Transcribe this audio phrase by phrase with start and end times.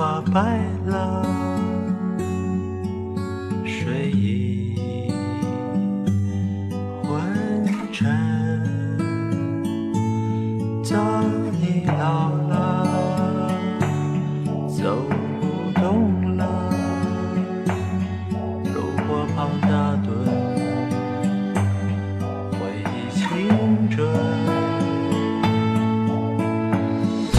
[0.00, 1.22] 花白了，
[3.66, 4.74] 睡意
[7.04, 8.29] 昏沉。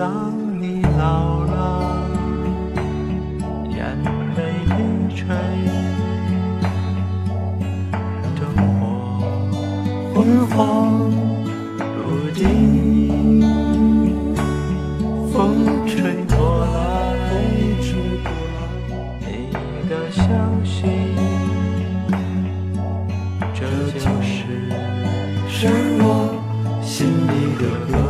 [0.00, 1.52] 当你老了，
[3.68, 3.78] 眼
[4.34, 5.26] 泪低垂，
[8.34, 8.40] 灯
[8.80, 8.80] 火
[10.14, 10.56] 昏黄
[11.98, 12.40] 如地，
[15.30, 15.36] 风
[15.86, 16.72] 吹过来，
[19.20, 19.28] 你
[19.86, 20.22] 的消
[20.64, 20.78] 息，
[23.52, 23.60] 这
[23.98, 24.32] 就是
[25.46, 26.02] 是我
[26.80, 27.62] 心里的
[27.92, 28.09] 歌。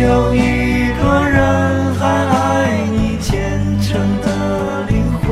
[0.00, 0.38] 有一
[0.94, 5.28] 个人还爱你虔诚的灵魂，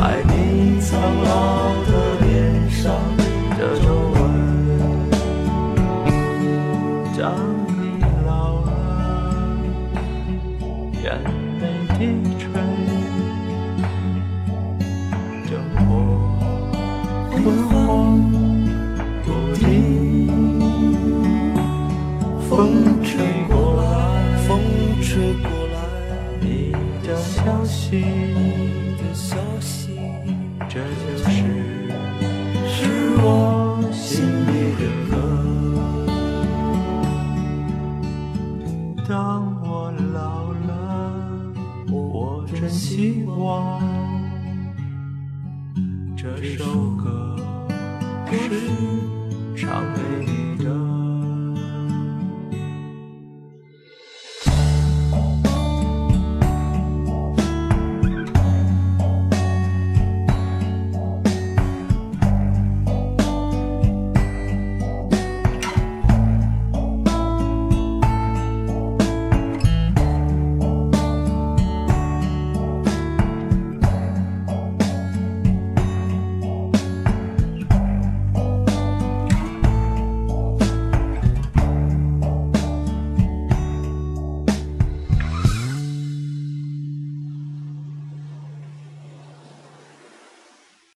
[0.00, 1.90] 爱你苍老的
[2.24, 2.26] 脸
[2.70, 2.90] 上
[3.58, 4.16] 的皱纹。
[25.02, 25.76] 吹过来，
[26.40, 26.72] 你
[27.04, 29.98] 的消息，你的消息，
[30.68, 31.28] 这就是
[32.68, 32.78] 是
[33.18, 33.26] 我
[33.92, 35.12] 心里的歌。
[39.08, 39.12] 当
[39.64, 40.70] 我老了，
[41.90, 43.82] 我真希望
[46.16, 46.22] 这
[46.56, 46.64] 首
[46.96, 47.36] 歌
[48.30, 48.91] 是。